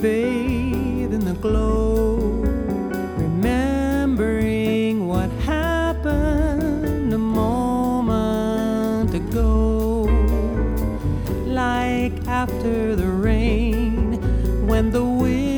[0.00, 2.16] bathe in the glow,
[3.16, 10.08] remembering what happened a moment ago.
[11.46, 14.20] Like after the rain,
[14.66, 15.51] when the wind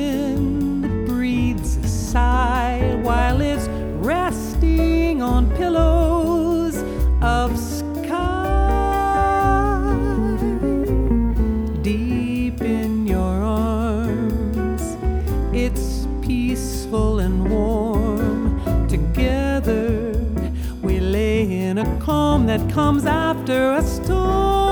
[16.55, 18.87] peaceful and warm.
[18.87, 20.13] Together,
[20.83, 24.64] we lay in a calm that comes after a storm.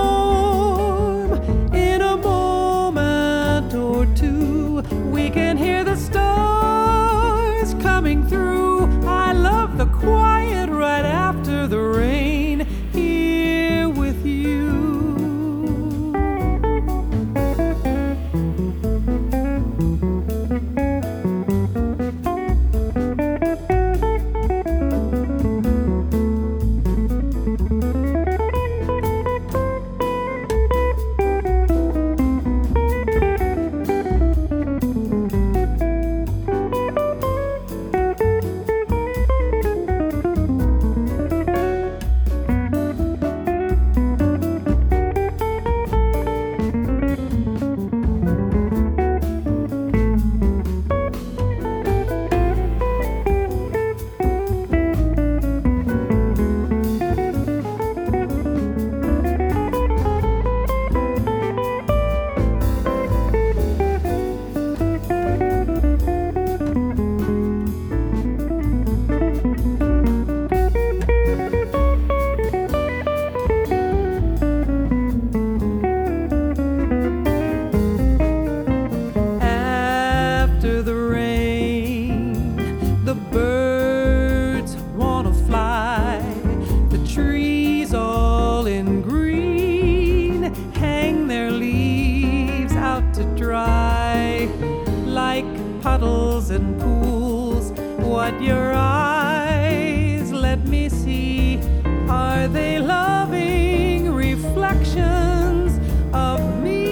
[95.93, 97.71] Puddles and pools.
[97.99, 101.61] What your eyes let me see
[102.09, 105.71] are they loving reflections
[106.15, 106.87] of me?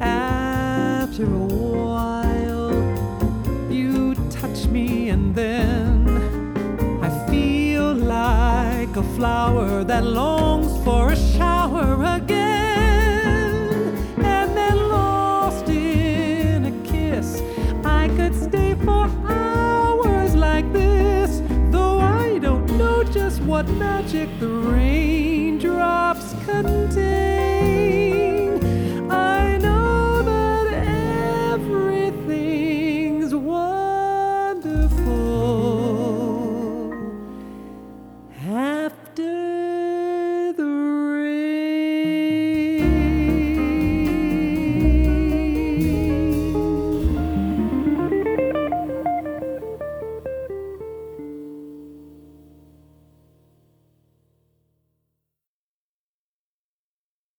[0.00, 1.46] After a
[1.86, 2.72] while,
[3.70, 5.92] you touch me, and then
[7.06, 12.49] I feel like a flower that longs for a shower again.
[23.46, 27.29] What magic the raindrops contain.